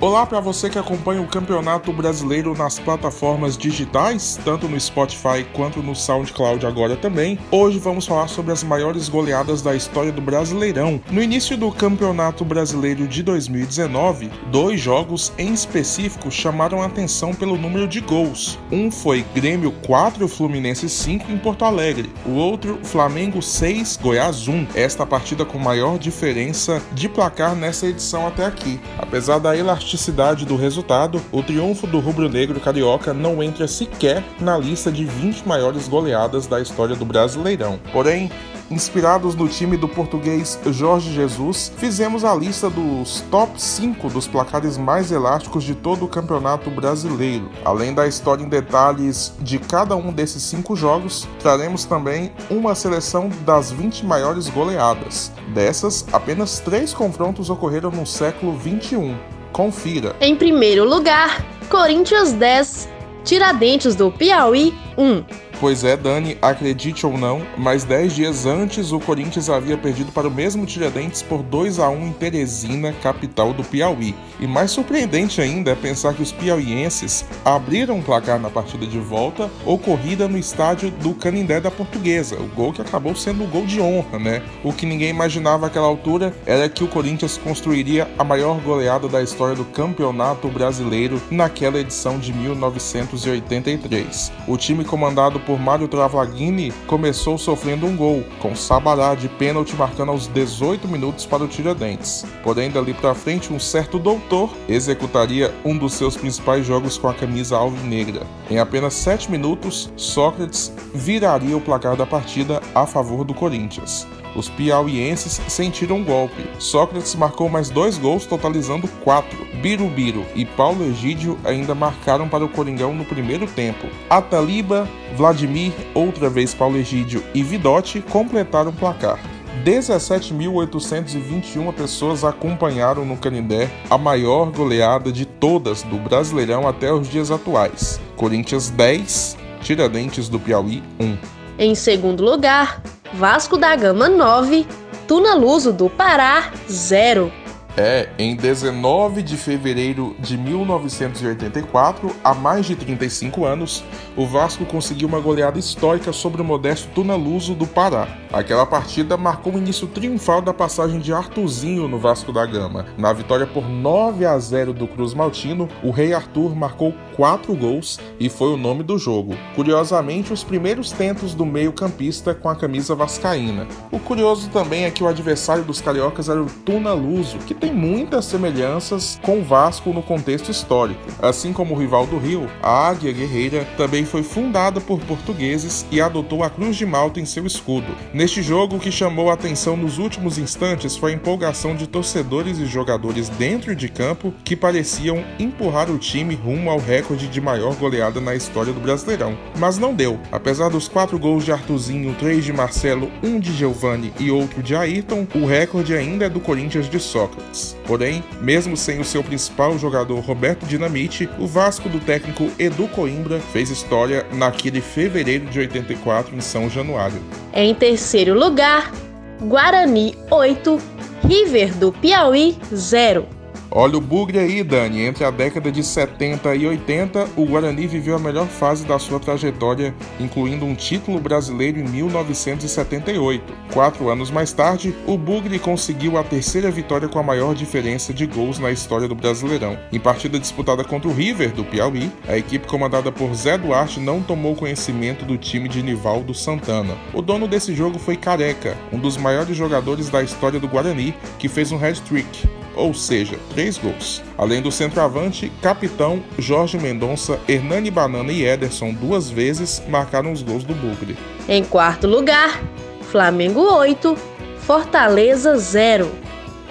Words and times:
Olá 0.00 0.24
para 0.24 0.38
você 0.38 0.70
que 0.70 0.78
acompanha 0.78 1.20
o 1.20 1.26
Campeonato 1.26 1.92
Brasileiro 1.92 2.56
nas 2.56 2.78
plataformas 2.78 3.58
digitais, 3.58 4.38
tanto 4.44 4.68
no 4.68 4.78
Spotify 4.78 5.44
quanto 5.52 5.82
no 5.82 5.92
SoundCloud 5.92 6.64
agora 6.64 6.94
também. 6.94 7.36
Hoje 7.50 7.80
vamos 7.80 8.06
falar 8.06 8.28
sobre 8.28 8.52
as 8.52 8.62
maiores 8.62 9.08
goleadas 9.08 9.60
da 9.60 9.74
história 9.74 10.12
do 10.12 10.22
Brasileirão. 10.22 11.00
No 11.10 11.20
início 11.20 11.56
do 11.56 11.72
Campeonato 11.72 12.44
Brasileiro 12.44 13.08
de 13.08 13.24
2019, 13.24 14.30
dois 14.52 14.80
jogos 14.80 15.32
em 15.36 15.52
específico 15.52 16.30
chamaram 16.30 16.80
a 16.80 16.86
atenção 16.86 17.34
pelo 17.34 17.58
número 17.58 17.88
de 17.88 18.00
gols. 18.00 18.56
Um 18.70 18.92
foi 18.92 19.26
Grêmio 19.34 19.72
4, 19.84 20.28
Fluminense 20.28 20.88
5 20.88 21.32
em 21.32 21.38
Porto 21.38 21.64
Alegre. 21.64 22.12
O 22.24 22.34
outro, 22.34 22.78
Flamengo 22.84 23.42
6, 23.42 23.98
Goiás 24.00 24.46
1. 24.46 24.68
Esta 24.76 25.04
partida 25.04 25.44
com 25.44 25.58
maior 25.58 25.98
diferença 25.98 26.80
de 26.92 27.08
placar 27.08 27.56
nessa 27.56 27.88
edição 27.88 28.28
até 28.28 28.46
aqui. 28.46 28.78
Apesar 28.96 29.40
da 29.40 29.56
elasticidade 29.98 30.46
do 30.46 30.54
resultado, 30.54 31.20
o 31.32 31.42
triunfo 31.42 31.86
do 31.86 31.98
rubro-negro 31.98 32.60
carioca 32.60 33.12
não 33.12 33.42
entra 33.42 33.66
sequer 33.66 34.24
na 34.40 34.56
lista 34.56 34.92
de 34.92 35.04
20 35.04 35.46
maiores 35.46 35.88
goleadas 35.88 36.46
da 36.46 36.60
história 36.60 36.94
do 36.94 37.04
Brasileirão. 37.04 37.80
Porém, 37.92 38.30
Inspirados 38.70 39.34
no 39.34 39.48
time 39.48 39.78
do 39.78 39.88
português 39.88 40.60
Jorge 40.66 41.10
Jesus, 41.14 41.72
fizemos 41.78 42.22
a 42.22 42.34
lista 42.34 42.68
dos 42.68 43.22
top 43.30 43.60
5 43.60 44.10
dos 44.10 44.28
placares 44.28 44.76
mais 44.76 45.10
elásticos 45.10 45.64
de 45.64 45.74
todo 45.74 46.04
o 46.04 46.08
campeonato 46.08 46.70
brasileiro. 46.70 47.48
Além 47.64 47.94
da 47.94 48.06
história 48.06 48.44
em 48.44 48.48
detalhes 48.48 49.32
de 49.40 49.58
cada 49.58 49.96
um 49.96 50.12
desses 50.12 50.42
cinco 50.42 50.76
jogos, 50.76 51.26
traremos 51.40 51.86
também 51.86 52.30
uma 52.50 52.74
seleção 52.74 53.30
das 53.46 53.72
20 53.72 54.04
maiores 54.04 54.50
goleadas. 54.50 55.32
Dessas, 55.54 56.04
apenas 56.12 56.60
três 56.60 56.92
confrontos 56.92 57.48
ocorreram 57.48 57.90
no 57.90 58.04
século 58.04 58.54
21. 58.54 59.37
Confira. 59.52 60.14
Em 60.20 60.36
primeiro 60.36 60.84
lugar, 60.84 61.44
Corinthians 61.68 62.32
10, 62.32 62.88
Tiradentes 63.24 63.94
do 63.94 64.10
Piauí 64.10 64.74
1. 64.96 65.47
Pois 65.60 65.82
é, 65.82 65.96
Dani, 65.96 66.38
acredite 66.40 67.04
ou 67.04 67.18
não, 67.18 67.42
mas 67.56 67.82
10 67.82 68.14
dias 68.14 68.46
antes 68.46 68.92
o 68.92 69.00
Corinthians 69.00 69.50
havia 69.50 69.76
perdido 69.76 70.12
para 70.12 70.28
o 70.28 70.30
mesmo 70.30 70.64
Tiradentes 70.64 71.20
por 71.20 71.42
2 71.42 71.80
a 71.80 71.88
1 71.88 72.06
em 72.06 72.12
Teresina, 72.12 72.92
capital 73.02 73.52
do 73.52 73.64
Piauí. 73.64 74.14
E 74.38 74.46
mais 74.46 74.70
surpreendente 74.70 75.40
ainda 75.40 75.72
é 75.72 75.74
pensar 75.74 76.14
que 76.14 76.22
os 76.22 76.30
piauienses 76.30 77.24
abriram 77.44 77.98
o 77.98 78.02
placar 78.02 78.38
na 78.38 78.48
partida 78.48 78.86
de 78.86 79.00
volta 79.00 79.50
ocorrida 79.66 80.28
no 80.28 80.38
estádio 80.38 80.92
do 80.92 81.12
Canindé 81.12 81.60
da 81.60 81.72
Portuguesa, 81.72 82.36
o 82.36 82.46
gol 82.54 82.72
que 82.72 82.80
acabou 82.80 83.16
sendo 83.16 83.42
o 83.42 83.48
gol 83.48 83.66
de 83.66 83.80
honra, 83.80 84.16
né? 84.16 84.42
O 84.62 84.72
que 84.72 84.86
ninguém 84.86 85.10
imaginava 85.10 85.66
àquela 85.66 85.88
altura 85.88 86.32
era 86.46 86.68
que 86.68 86.84
o 86.84 86.88
Corinthians 86.88 87.36
construiria 87.36 88.08
a 88.16 88.22
maior 88.22 88.60
goleada 88.60 89.08
da 89.08 89.20
história 89.20 89.56
do 89.56 89.64
Campeonato 89.64 90.46
Brasileiro 90.46 91.20
naquela 91.32 91.80
edição 91.80 92.16
de 92.16 92.32
1983. 92.32 94.30
O 94.46 94.56
time 94.56 94.84
comandado 94.84 95.40
por 95.48 95.58
Mário 95.58 95.88
Travaglini, 95.88 96.70
começou 96.86 97.38
sofrendo 97.38 97.86
um 97.86 97.96
gol, 97.96 98.22
com 98.38 98.54
Sabará 98.54 99.14
de 99.14 99.30
pênalti 99.30 99.74
marcando 99.74 100.10
aos 100.10 100.26
18 100.26 100.86
minutos 100.86 101.24
para 101.24 101.42
o 101.42 101.48
Tiradentes. 101.48 102.26
Porém, 102.42 102.70
dali 102.70 102.92
para 102.92 103.14
frente, 103.14 103.50
um 103.50 103.58
certo 103.58 103.98
doutor 103.98 104.54
executaria 104.68 105.54
um 105.64 105.74
dos 105.74 105.94
seus 105.94 106.18
principais 106.18 106.66
jogos 106.66 106.98
com 106.98 107.08
a 107.08 107.14
camisa 107.14 107.56
alvinegra. 107.56 108.26
Em 108.50 108.58
apenas 108.58 108.92
7 108.92 109.30
minutos, 109.30 109.90
Sócrates 109.96 110.70
viraria 110.94 111.56
o 111.56 111.62
placar 111.62 111.96
da 111.96 112.04
partida 112.04 112.60
a 112.74 112.84
favor 112.84 113.24
do 113.24 113.32
Corinthians. 113.32 114.06
Os 114.38 114.48
piauienses 114.48 115.40
sentiram 115.48 115.96
um 115.96 116.04
golpe. 116.04 116.48
Sócrates 116.60 117.16
marcou 117.16 117.48
mais 117.48 117.70
dois 117.70 117.98
gols, 117.98 118.24
totalizando 118.24 118.86
quatro. 119.02 119.44
Birubiru 119.60 120.24
e 120.32 120.44
Paulo 120.44 120.84
Egídio 120.84 121.36
ainda 121.44 121.74
marcaram 121.74 122.28
para 122.28 122.44
o 122.44 122.48
Coringão 122.48 122.94
no 122.94 123.04
primeiro 123.04 123.48
tempo. 123.48 123.88
Ataliba, 124.08 124.88
Vladimir, 125.16 125.72
outra 125.92 126.30
vez 126.30 126.54
Paulo 126.54 126.76
Egídio 126.76 127.24
e 127.34 127.42
Vidotti 127.42 128.00
completaram 128.00 128.70
o 128.70 128.72
placar. 128.72 129.18
17.821 129.64 131.74
pessoas 131.74 132.22
acompanharam 132.22 133.04
no 133.04 133.16
Canindé 133.16 133.68
a 133.90 133.98
maior 133.98 134.52
goleada 134.52 135.10
de 135.10 135.24
todas 135.24 135.82
do 135.82 135.96
Brasileirão 135.96 136.68
até 136.68 136.92
os 136.92 137.08
dias 137.08 137.32
atuais. 137.32 138.00
Corinthians 138.14 138.70
10, 138.70 139.36
Tiradentes 139.62 140.28
do 140.28 140.38
Piauí 140.38 140.80
1. 141.00 141.18
Em 141.58 141.74
segundo 141.74 142.24
lugar, 142.24 142.80
Vasco 143.12 143.56
da 143.56 143.74
Gama 143.74 144.08
9, 144.08 144.66
Tuna 145.06 145.34
Luso 145.34 145.72
do 145.72 145.88
Pará 145.88 146.52
0. 146.68 147.32
É, 147.80 148.08
em 148.18 148.34
19 148.34 149.22
de 149.22 149.36
fevereiro 149.36 150.16
de 150.18 150.36
1984, 150.36 152.10
há 152.24 152.34
mais 152.34 152.66
de 152.66 152.74
35 152.74 153.44
anos, 153.44 153.84
o 154.16 154.26
Vasco 154.26 154.66
conseguiu 154.66 155.06
uma 155.06 155.20
goleada 155.20 155.60
histórica 155.60 156.12
sobre 156.12 156.42
o 156.42 156.44
modesto 156.44 156.88
Tunaluso 156.92 157.54
do 157.54 157.68
Pará. 157.68 158.08
Aquela 158.32 158.66
partida 158.66 159.16
marcou 159.16 159.54
o 159.54 159.58
início 159.58 159.86
triunfal 159.86 160.42
da 160.42 160.52
passagem 160.52 160.98
de 160.98 161.12
Artuzinho 161.12 161.86
no 161.86 162.00
Vasco 162.00 162.32
da 162.32 162.44
Gama. 162.44 162.84
Na 162.98 163.12
vitória 163.12 163.46
por 163.46 163.68
9 163.68 164.26
a 164.26 164.36
0 164.36 164.72
do 164.72 164.88
Cruz 164.88 165.14
Maltino, 165.14 165.68
o 165.80 165.92
Rei 165.92 166.12
Arthur 166.12 166.56
marcou 166.56 166.92
4 167.14 167.54
gols 167.54 168.00
e 168.18 168.28
foi 168.28 168.52
o 168.52 168.56
nome 168.56 168.82
do 168.82 168.98
jogo. 168.98 169.36
Curiosamente, 169.54 170.32
os 170.32 170.42
primeiros 170.42 170.90
tentos 170.90 171.32
do 171.32 171.46
meio-campista 171.46 172.34
com 172.34 172.48
a 172.48 172.56
camisa 172.56 172.96
vascaína. 172.96 173.68
O 173.92 174.00
curioso 174.00 174.50
também 174.50 174.82
é 174.82 174.90
que 174.90 175.04
o 175.04 175.08
adversário 175.08 175.62
dos 175.62 175.80
cariocas 175.80 176.28
era 176.28 176.42
o 176.42 176.46
Tunaluso, 176.46 177.38
que 177.38 177.54
tem 177.54 177.67
tem 177.68 177.76
muitas 177.76 178.24
semelhanças 178.24 179.20
com 179.22 179.40
o 179.40 179.44
Vasco 179.44 179.92
no 179.92 180.02
contexto 180.02 180.50
histórico. 180.50 181.02
Assim 181.20 181.52
como 181.52 181.74
o 181.74 181.78
rival 181.78 182.06
do 182.06 182.16
Rio, 182.16 182.48
a 182.62 182.88
Águia 182.88 183.12
Guerreira 183.12 183.66
também 183.76 184.06
foi 184.06 184.22
fundada 184.22 184.80
por 184.80 184.98
portugueses 185.00 185.84
e 185.90 186.00
adotou 186.00 186.42
a 186.42 186.48
Cruz 186.48 186.76
de 186.76 186.86
Malta 186.86 187.20
em 187.20 187.26
seu 187.26 187.46
escudo. 187.46 187.94
Neste 188.14 188.40
jogo, 188.40 188.76
o 188.76 188.80
que 188.80 188.90
chamou 188.90 189.28
a 189.28 189.34
atenção 189.34 189.76
nos 189.76 189.98
últimos 189.98 190.38
instantes 190.38 190.96
foi 190.96 191.12
a 191.12 191.14
empolgação 191.14 191.76
de 191.76 191.86
torcedores 191.86 192.58
e 192.58 192.64
jogadores 192.64 193.28
dentro 193.28 193.76
de 193.76 193.90
campo 193.90 194.32
que 194.44 194.56
pareciam 194.56 195.22
empurrar 195.38 195.90
o 195.90 195.98
time 195.98 196.34
rumo 196.34 196.70
ao 196.70 196.78
recorde 196.78 197.28
de 197.28 197.40
maior 197.40 197.74
goleada 197.74 198.18
na 198.18 198.34
história 198.34 198.72
do 198.72 198.80
Brasileirão. 198.80 199.36
Mas 199.58 199.76
não 199.76 199.92
deu. 199.92 200.18
Apesar 200.32 200.70
dos 200.70 200.88
quatro 200.88 201.18
gols 201.18 201.44
de 201.44 201.52
Artuzinho, 201.52 202.16
três 202.18 202.46
de 202.46 202.52
Marcelo, 202.52 203.10
um 203.22 203.38
de 203.38 203.52
Giovanni 203.52 204.10
e 204.18 204.30
outro 204.30 204.62
de 204.62 204.74
Ayrton, 204.74 205.26
o 205.34 205.44
recorde 205.44 205.94
ainda 205.94 206.24
é 206.24 206.30
do 206.30 206.40
Corinthians 206.40 206.88
de 206.88 206.98
Sócrates. 206.98 207.57
Porém, 207.86 208.22
mesmo 208.40 208.76
sem 208.76 209.00
o 209.00 209.04
seu 209.04 209.22
principal 209.22 209.78
jogador 209.78 210.20
Roberto 210.20 210.66
Dinamite, 210.66 211.28
o 211.38 211.46
Vasco 211.46 211.88
do 211.88 212.00
técnico 212.00 212.50
Edu 212.58 212.88
Coimbra 212.88 213.40
fez 213.52 213.70
história 213.70 214.26
naquele 214.32 214.80
fevereiro 214.80 215.46
de 215.46 215.58
84 215.60 216.36
em 216.36 216.40
São 216.40 216.68
Januário. 216.68 217.20
Em 217.52 217.74
terceiro 217.74 218.38
lugar, 218.38 218.92
Guarani 219.40 220.16
8, 220.30 220.80
River 221.26 221.74
do 221.74 221.92
Piauí 221.92 222.56
0. 222.74 223.37
Olha 223.70 223.98
o 223.98 224.00
bugre 224.00 224.38
aí, 224.38 224.62
Dani. 224.62 225.02
Entre 225.02 225.24
a 225.24 225.30
década 225.30 225.70
de 225.70 225.84
70 225.84 226.54
e 226.54 226.66
80, 226.66 227.28
o 227.36 227.44
Guarani 227.44 227.86
viveu 227.86 228.16
a 228.16 228.18
melhor 228.18 228.46
fase 228.46 228.86
da 228.86 228.98
sua 228.98 229.20
trajetória, 229.20 229.94
incluindo 230.18 230.64
um 230.64 230.74
título 230.74 231.20
brasileiro 231.20 231.78
em 231.78 231.84
1978. 231.84 233.44
Quatro 233.72 234.08
anos 234.08 234.30
mais 234.30 234.52
tarde, 234.52 234.94
o 235.06 235.18
Bugre 235.18 235.58
conseguiu 235.58 236.16
a 236.16 236.24
terceira 236.24 236.70
vitória 236.70 237.08
com 237.08 237.18
a 237.18 237.22
maior 237.22 237.54
diferença 237.54 238.14
de 238.14 238.26
gols 238.26 238.58
na 238.58 238.70
história 238.70 239.06
do 239.06 239.14
Brasileirão. 239.14 239.78
Em 239.92 240.00
partida 240.00 240.38
disputada 240.38 240.82
contra 240.82 241.08
o 241.08 241.14
River, 241.14 241.52
do 241.52 241.62
Piauí, 241.62 242.10
a 242.26 242.38
equipe 242.38 242.66
comandada 242.66 243.12
por 243.12 243.34
Zé 243.34 243.58
Duarte 243.58 244.00
não 244.00 244.22
tomou 244.22 244.56
conhecimento 244.56 245.26
do 245.26 245.36
time 245.36 245.68
de 245.68 245.82
Nivaldo 245.82 246.32
Santana. 246.32 246.96
O 247.12 247.20
dono 247.20 247.46
desse 247.46 247.74
jogo 247.74 247.98
foi 247.98 248.16
Careca, 248.16 248.78
um 248.90 248.98
dos 248.98 249.18
maiores 249.18 249.54
jogadores 249.54 250.08
da 250.08 250.22
história 250.22 250.58
do 250.58 250.68
Guarani, 250.68 251.14
que 251.38 251.48
fez 251.48 251.70
um 251.70 251.76
hat-trick 251.76 252.48
ou 252.78 252.94
seja, 252.94 253.38
três 253.50 253.76
gols. 253.76 254.22
Além 254.38 254.62
do 254.62 254.70
centroavante, 254.70 255.52
capitão 255.60 256.22
Jorge 256.38 256.78
Mendonça, 256.78 257.38
Hernani 257.48 257.90
Banana 257.90 258.32
e 258.32 258.44
Ederson 258.44 258.92
duas 258.92 259.28
vezes 259.28 259.82
marcaram 259.88 260.32
os 260.32 260.42
gols 260.42 260.64
do 260.64 260.74
Bugre. 260.74 261.16
Em 261.48 261.64
quarto 261.64 262.06
lugar, 262.06 262.62
Flamengo 263.10 263.60
8, 263.60 264.16
Fortaleza 264.60 265.56
0. 265.56 266.08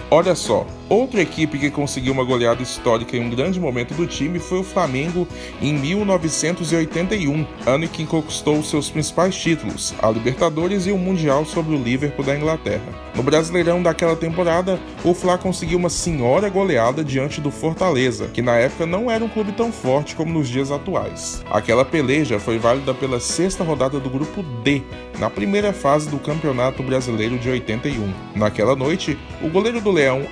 Olha 0.10 0.34
só, 0.36 0.66
Outra 0.90 1.22
equipe 1.22 1.60
que 1.60 1.70
conseguiu 1.70 2.14
uma 2.14 2.24
goleada 2.24 2.64
histórica 2.64 3.18
em 3.18 3.20
um 3.20 3.30
grande 3.30 3.60
momento 3.60 3.94
do 3.94 4.08
time 4.08 4.40
foi 4.40 4.60
o 4.60 4.64
Flamengo 4.64 5.28
em 5.62 5.74
1981, 5.74 7.46
ano 7.66 7.84
em 7.84 7.88
que 7.90 8.06
conquistou 8.06 8.64
seus 8.64 8.90
principais 8.90 9.36
títulos, 9.36 9.94
a 10.02 10.10
Libertadores 10.10 10.88
e 10.88 10.92
o 10.94 10.98
Mundial 10.98 11.44
sobre 11.44 11.76
o 11.76 11.84
Liverpool 11.84 12.24
da 12.24 12.38
Inglaterra. 12.38 12.86
No 13.14 13.22
Brasileirão 13.22 13.84
daquela 13.84 14.16
temporada, 14.16 14.80
o 15.04 15.14
Fla 15.14 15.38
conseguiu 15.38 15.78
uma 15.78 15.90
senhora 15.90 16.50
goleada 16.50 17.04
diante 17.04 17.42
do 17.42 17.52
Fortaleza, 17.52 18.30
que 18.30 18.42
na 18.42 18.56
época 18.56 18.86
não 18.86 19.12
era 19.12 19.26
um 19.26 19.30
clube 19.30 19.52
tão 19.52 19.74
forte 19.74 20.16
como 20.16 20.32
nos 20.32 20.48
dias 20.48 20.72
atuais. 20.72 21.44
Aquela 21.52 21.84
peleja 21.84 22.40
foi 22.40 22.58
válida 22.58 22.94
pela 22.94 23.20
sexta 23.20 23.62
rodada 23.62 24.00
do 24.00 24.10
grupo 24.10 24.42
D, 24.64 24.82
na 25.20 25.30
primeira 25.30 25.74
fase 25.74 26.08
do 26.08 26.20
Campeonato 26.20 26.82
Brasileiro 26.82 27.38
de 27.38 27.50
81. 27.50 28.14
Naquela 28.36 28.76
noite, 28.76 29.18
o 29.42 29.50
goleiro 29.50 29.82
do 29.82 29.92
Leão, 29.92 30.26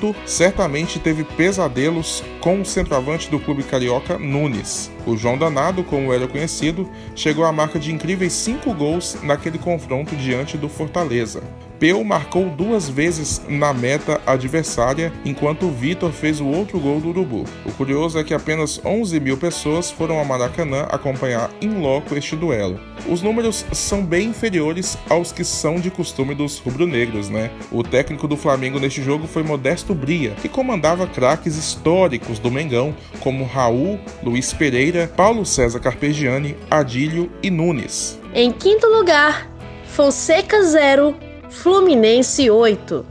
Ado 0.00 0.16
certamente 0.24 0.98
teve 0.98 1.24
pesadelos 1.24 2.24
com 2.40 2.62
o 2.62 2.64
centroavante 2.64 3.30
do 3.30 3.38
clube 3.38 3.62
carioca 3.62 4.18
Nunes. 4.18 4.90
O 5.06 5.14
João 5.14 5.36
Danado, 5.36 5.84
como 5.84 6.10
era 6.10 6.26
conhecido, 6.26 6.90
chegou 7.14 7.44
à 7.44 7.52
marca 7.52 7.78
de 7.78 7.92
incríveis 7.92 8.32
cinco 8.32 8.72
gols 8.72 9.18
naquele 9.22 9.58
confronto 9.58 10.16
diante 10.16 10.56
do 10.56 10.70
Fortaleza. 10.70 11.42
Peu 11.80 12.04
marcou 12.04 12.50
duas 12.50 12.90
vezes 12.90 13.40
na 13.48 13.72
meta 13.72 14.20
adversária, 14.26 15.10
enquanto 15.24 15.70
Vitor 15.70 16.12
fez 16.12 16.38
o 16.38 16.46
outro 16.46 16.78
gol 16.78 17.00
do 17.00 17.08
Urubu. 17.08 17.46
O 17.64 17.72
curioso 17.72 18.18
é 18.18 18.22
que 18.22 18.34
apenas 18.34 18.78
11 18.84 19.18
mil 19.18 19.38
pessoas 19.38 19.90
foram 19.90 20.18
ao 20.18 20.24
Maracanã 20.26 20.82
acompanhar 20.90 21.50
em 21.58 21.80
loco 21.80 22.14
este 22.14 22.36
duelo. 22.36 22.78
Os 23.08 23.22
números 23.22 23.64
são 23.72 24.04
bem 24.04 24.28
inferiores 24.28 24.98
aos 25.08 25.32
que 25.32 25.42
são 25.42 25.80
de 25.80 25.90
costume 25.90 26.34
dos 26.34 26.58
rubro-negros, 26.58 27.30
né? 27.30 27.50
O 27.72 27.82
técnico 27.82 28.28
do 28.28 28.36
Flamengo 28.36 28.78
neste 28.78 29.02
jogo 29.02 29.26
foi 29.26 29.42
Modesto 29.42 29.94
Bria, 29.94 30.32
que 30.32 30.50
comandava 30.50 31.06
craques 31.06 31.56
históricos 31.56 32.38
do 32.38 32.50
Mengão, 32.50 32.94
como 33.20 33.46
Raul, 33.46 33.98
Luiz 34.22 34.52
Pereira, 34.52 35.10
Paulo 35.16 35.46
César 35.46 35.80
Carpegiani, 35.80 36.58
Adílio 36.70 37.32
e 37.42 37.50
Nunes. 37.50 38.20
Em 38.34 38.52
quinto 38.52 38.86
lugar, 38.86 39.50
Fonseca 39.86 40.62
0, 40.62 41.29
Fluminense 41.50 42.48
8. 42.48 43.04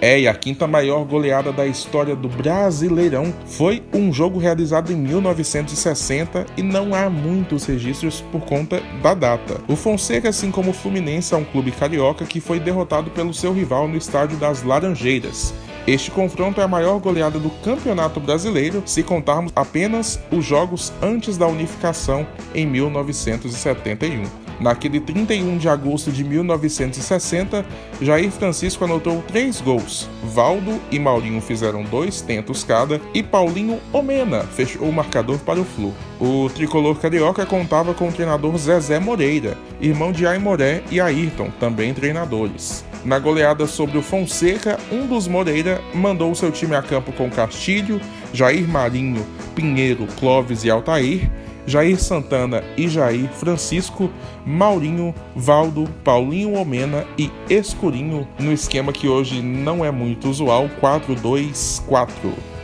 É, 0.00 0.20
e 0.20 0.28
a 0.28 0.34
quinta 0.34 0.66
maior 0.66 1.04
goleada 1.04 1.52
da 1.52 1.66
história 1.66 2.16
do 2.16 2.28
Brasileirão 2.28 3.34
foi 3.46 3.82
um 3.92 4.12
jogo 4.12 4.38
realizado 4.38 4.92
em 4.92 4.96
1960 4.96 6.46
e 6.56 6.62
não 6.62 6.94
há 6.94 7.10
muitos 7.10 7.66
registros 7.66 8.20
por 8.32 8.40
conta 8.42 8.80
da 9.02 9.12
data. 9.12 9.60
O 9.68 9.76
Fonseca, 9.76 10.28
assim 10.28 10.50
como 10.50 10.70
o 10.70 10.74
Fluminense, 10.74 11.34
é 11.34 11.36
um 11.36 11.44
clube 11.44 11.72
carioca 11.72 12.24
que 12.24 12.40
foi 12.40 12.58
derrotado 12.58 13.10
pelo 13.10 13.34
seu 13.34 13.52
rival 13.52 13.86
no 13.86 13.96
estádio 13.96 14.38
das 14.38 14.62
Laranjeiras. 14.62 15.52
Este 15.86 16.10
confronto 16.10 16.60
é 16.60 16.64
a 16.64 16.68
maior 16.68 16.98
goleada 17.00 17.38
do 17.38 17.50
Campeonato 17.62 18.20
Brasileiro, 18.20 18.82
se 18.86 19.02
contarmos 19.02 19.52
apenas 19.54 20.20
os 20.30 20.44
jogos 20.44 20.92
antes 21.02 21.36
da 21.36 21.46
unificação 21.46 22.26
em 22.54 22.66
1971. 22.66 24.47
Naquele 24.60 25.00
31 25.00 25.56
de 25.58 25.68
agosto 25.68 26.10
de 26.10 26.24
1960, 26.24 27.64
Jair 28.00 28.30
Francisco 28.30 28.84
anotou 28.84 29.22
três 29.26 29.60
gols. 29.60 30.08
Valdo 30.24 30.80
e 30.90 30.98
Maurinho 30.98 31.40
fizeram 31.40 31.82
dois 31.84 32.20
tentos 32.20 32.64
cada 32.64 33.00
e 33.14 33.22
Paulinho 33.22 33.78
Omena 33.92 34.42
fechou 34.42 34.88
o 34.88 34.92
marcador 34.92 35.38
para 35.38 35.60
o 35.60 35.64
Flu. 35.64 35.94
O 36.20 36.50
tricolor 36.50 36.98
carioca 36.98 37.46
contava 37.46 37.94
com 37.94 38.08
o 38.08 38.12
treinador 38.12 38.56
Zezé 38.58 38.98
Moreira, 38.98 39.56
irmão 39.80 40.10
de 40.10 40.26
Aimoré 40.26 40.82
e 40.90 41.00
Ayrton, 41.00 41.50
também 41.60 41.94
treinadores. 41.94 42.84
Na 43.04 43.18
goleada 43.18 43.66
sobre 43.66 43.96
o 43.96 44.02
Fonseca, 44.02 44.78
um 44.90 45.06
dos 45.06 45.28
Moreira 45.28 45.80
mandou 45.94 46.34
seu 46.34 46.50
time 46.50 46.74
a 46.74 46.82
campo 46.82 47.12
com 47.12 47.30
Castilho, 47.30 48.00
Jair 48.32 48.68
Marinho, 48.68 49.24
Pinheiro, 49.54 50.06
Clóvis 50.18 50.64
e 50.64 50.70
Altair, 50.70 51.30
Jair 51.68 52.00
Santana 52.00 52.64
e 52.76 52.88
Jair 52.88 53.28
Francisco, 53.28 54.10
Maurinho, 54.44 55.14
Valdo, 55.36 55.86
Paulinho 56.02 56.54
Omena 56.54 57.04
e 57.18 57.30
Escurinho, 57.50 58.26
no 58.38 58.52
esquema 58.52 58.92
que 58.92 59.06
hoje 59.06 59.42
não 59.42 59.84
é 59.84 59.90
muito 59.90 60.30
usual, 60.30 60.70
4-2-4. 60.80 62.08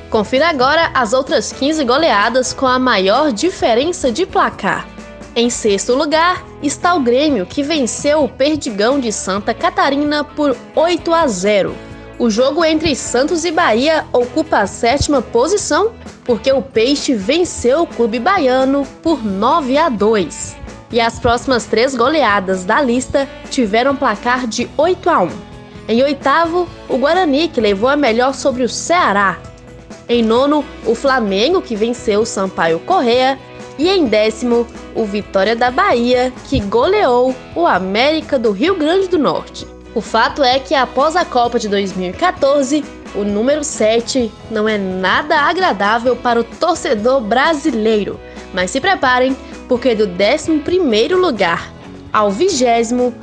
Confira 0.09 0.49
agora 0.49 0.91
as 0.95 1.13
outras 1.13 1.53
15 1.53 1.85
goleadas 1.85 2.53
com 2.55 2.67
a 2.67 2.79
maior 2.79 3.31
diferença 3.31 4.11
de 4.11 4.25
placar. 4.25 4.89
Em 5.37 5.51
sexto 5.51 5.95
lugar 5.95 6.45
está 6.63 6.95
o 6.95 7.01
Grêmio, 7.01 7.45
que 7.45 7.63
venceu 7.63 8.25
o 8.25 8.29
Perdigão 8.29 9.01
de 9.01 9.13
Santa 9.13 9.53
Catarina 9.53 10.25
por 10.25 10.57
8 10.75 11.13
a 11.13 11.27
0. 11.27 11.94
O 12.19 12.31
jogo 12.31 12.65
entre 12.65 12.95
Santos 12.95 13.45
e 13.45 13.51
Bahia 13.51 14.07
ocupa 14.13 14.59
a 14.59 14.67
sétima 14.67 15.21
posição 15.21 15.93
porque 16.25 16.51
o 16.53 16.63
Peixe 16.63 17.13
venceu 17.13 17.83
o 17.83 17.87
clube 17.87 18.19
baiano 18.21 18.87
por 19.03 19.25
9 19.25 19.77
a 19.77 19.89
2. 19.89 20.57
E 20.93 21.01
as 21.01 21.19
próximas 21.19 21.65
três 21.67 21.95
goleadas 21.97 22.65
da 22.65 22.81
lista 22.81 23.29
tiveram 23.51 23.97
placar 23.97 24.47
de 24.47 24.71
8 24.77 25.11
a 25.11 25.23
1. 25.23 25.29
Em 25.89 26.03
oitavo, 26.03 26.69
o 26.89 26.97
Guarani, 26.97 27.49
que 27.49 27.61
levou 27.61 27.89
a 27.89 27.97
melhor 27.97 28.33
sobre 28.33 28.63
o 28.63 28.69
Ceará. 28.69 29.39
Em 30.09 30.23
nono, 30.23 30.65
o 30.87 30.95
Flamengo, 30.95 31.61
que 31.61 31.75
venceu 31.75 32.21
o 32.21 32.27
Sampaio 32.27 32.79
Correa. 32.81 33.39
E 33.77 33.89
em 33.89 34.07
décimo, 34.07 34.67
o 34.95 35.05
Vitória 35.05 35.57
da 35.57 35.71
Bahia, 35.71 36.33
que 36.49 36.61
goleou 36.61 37.35
o 37.57 37.67
América 37.67 38.39
do 38.39 38.53
Rio 38.53 38.77
Grande 38.77 39.09
do 39.09 39.19
Norte. 39.19 39.67
O 39.95 40.01
fato 40.01 40.43
é 40.43 40.59
que 40.59 40.75
após 40.75 41.15
a 41.15 41.25
Copa 41.25 41.57
de 41.57 41.69
2014, 41.69 42.85
o 43.15 43.23
número 43.23 43.63
7 43.63 44.33
não 44.51 44.69
é 44.69 44.77
nada 44.77 45.37
agradável 45.37 46.17
para 46.17 46.41
o 46.41 46.45
torcedor 46.45 47.21
brasileiro. 47.21 48.19
Mas 48.53 48.73
se 48.73 48.81
preparem, 48.81 49.37
porque 49.69 49.95
do 49.95 50.05
11 50.07 51.15
lugar 51.15 51.73
ao 52.13 52.29
20, 52.29 53.15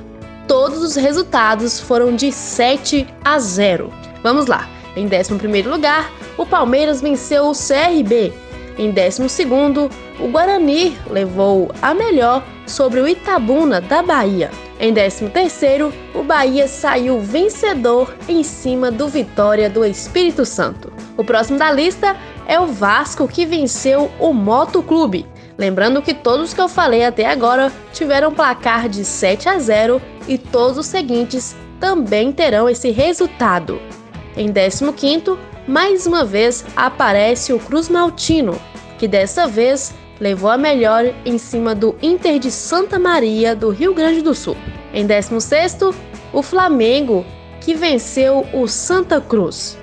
todos 0.48 0.82
os 0.82 0.96
resultados 0.96 1.80
foram 1.80 2.16
de 2.16 2.32
7 2.32 3.06
a 3.24 3.38
0. 3.38 3.92
Vamos 4.24 4.46
lá. 4.46 4.70
Em 4.96 5.06
11 5.06 5.62
lugar, 5.64 6.10
o 6.38 6.46
Palmeiras 6.46 7.02
venceu 7.02 7.50
o 7.50 7.54
CRB. 7.54 8.34
Em 8.78 8.92
12, 8.92 9.24
o 10.20 10.28
Guarani 10.28 10.98
levou 11.10 11.72
a 11.82 11.94
melhor 11.94 12.44
sobre 12.66 13.00
o 13.00 13.08
Itabuna 13.08 13.82
da 13.82 14.02
Bahia. 14.02 14.50
Em 14.80 14.94
13º, 14.94 15.92
o 16.16 16.24
Bahia 16.24 16.68
saiu 16.68 17.20
vencedor 17.20 18.16
em 18.28 18.44
cima 18.44 18.90
do 18.90 19.08
Vitória 19.08 19.70
do 19.70 19.86
Espírito 19.86 20.46
Santo. 20.46 20.92
O 21.18 21.24
próximo 21.24 21.60
da 21.60 21.72
lista 21.72 22.16
é 22.48 22.60
o 22.60 22.66
Vasco 22.66 23.28
que 23.28 23.46
venceu 23.46 24.10
o 24.20 24.34
Moto 24.34 24.82
Clube. 24.82 25.26
Lembrando 25.58 26.02
que 26.02 26.14
todos 26.14 26.54
que 26.54 26.62
eu 26.62 26.68
falei 26.68 27.06
até 27.06 27.30
agora 27.30 27.72
tiveram 27.94 28.34
placar 28.34 28.90
de 28.90 29.06
7 29.06 29.48
a 29.48 29.60
0 29.60 30.02
e 30.28 30.38
todos 30.38 30.78
os 30.80 30.88
seguintes 30.88 31.56
também 31.80 32.32
terão 32.32 32.68
esse 32.68 32.90
resultado. 32.90 33.80
Em 34.36 34.52
15º, 34.52 35.38
mais 35.72 36.06
uma 36.06 36.26
vez 36.26 36.66
aparece 36.76 37.54
o 37.54 37.60
Cruz 37.60 37.88
Maltino, 37.88 38.60
que 39.00 39.08
dessa 39.08 39.48
vez 39.48 39.94
levou 40.20 40.50
a 40.50 40.58
melhor 40.58 41.06
em 41.26 41.38
cima 41.38 41.74
do 41.74 41.96
Inter 42.02 42.40
de 42.40 42.52
Santa 42.52 43.00
Maria 43.00 43.56
do 43.56 43.70
Rio 43.70 43.94
Grande 43.94 44.22
do 44.22 44.36
Sul. 44.36 44.58
Em 44.94 45.08
16º, 45.08 45.96
o 46.34 46.44
Flamengo, 46.44 47.26
que 47.62 47.74
venceu 47.74 48.46
o 48.54 48.68
Santa 48.68 49.22
Cruz. 49.22 49.78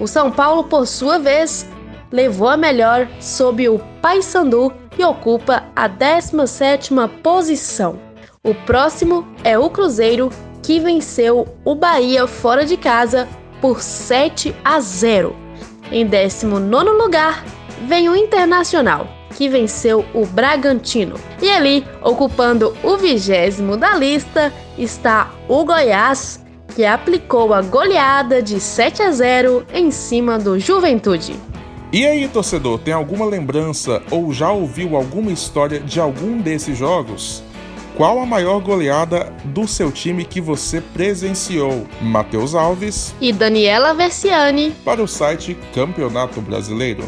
O 0.00 0.06
São 0.06 0.32
Paulo, 0.32 0.64
por 0.64 0.86
sua 0.86 1.18
vez, 1.18 1.68
levou 2.10 2.48
a 2.48 2.56
melhor 2.56 3.06
sob 3.20 3.68
o 3.68 3.78
Paysandu 4.00 4.72
e 4.98 5.04
ocupa 5.04 5.64
a 5.76 5.90
17ª 5.90 7.06
posição. 7.22 7.98
O 8.42 8.54
próximo 8.54 9.28
é 9.44 9.58
o 9.58 9.68
Cruzeiro, 9.68 10.30
que 10.62 10.80
venceu 10.80 11.46
o 11.66 11.74
Bahia 11.74 12.26
fora 12.26 12.64
de 12.64 12.78
casa 12.78 13.28
por 13.60 13.82
7 13.82 14.54
a 14.64 14.80
0. 14.80 15.34
Em 15.90 16.06
19º 16.06 16.92
lugar, 16.92 17.44
vem 17.86 18.08
o 18.08 18.16
Internacional, 18.16 19.08
que 19.36 19.48
venceu 19.48 20.04
o 20.12 20.26
Bragantino. 20.26 21.16
E 21.40 21.50
ali, 21.50 21.86
ocupando 22.02 22.76
o 22.82 22.96
vigésimo 22.96 23.76
da 23.76 23.94
lista, 23.94 24.52
está 24.76 25.32
o 25.48 25.64
Goiás, 25.64 26.44
que 26.74 26.84
aplicou 26.84 27.54
a 27.54 27.62
goleada 27.62 28.42
de 28.42 28.60
7 28.60 29.02
a 29.02 29.10
0 29.10 29.66
em 29.72 29.90
cima 29.90 30.38
do 30.38 30.58
Juventude. 30.58 31.34
E 31.90 32.06
aí, 32.06 32.28
torcedor, 32.28 32.78
tem 32.78 32.92
alguma 32.92 33.24
lembrança 33.24 34.02
ou 34.10 34.30
já 34.30 34.50
ouviu 34.52 34.94
alguma 34.94 35.32
história 35.32 35.80
de 35.80 35.98
algum 35.98 36.38
desses 36.38 36.76
jogos? 36.76 37.42
Qual 37.98 38.20
a 38.20 38.24
maior 38.24 38.60
goleada 38.60 39.32
do 39.46 39.66
seu 39.66 39.90
time 39.90 40.24
que 40.24 40.40
você 40.40 40.80
presenciou? 40.80 41.84
Matheus 42.00 42.54
Alves 42.54 43.12
e 43.20 43.32
Daniela 43.32 43.92
Versiani 43.92 44.70
para 44.84 45.02
o 45.02 45.08
site 45.08 45.58
Campeonato 45.74 46.40
Brasileiro. 46.40 47.02